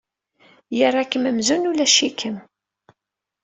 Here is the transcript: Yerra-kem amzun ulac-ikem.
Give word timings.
Yerra-kem 0.77 1.23
amzun 1.29 1.67
ulac-ikem. 1.69 2.37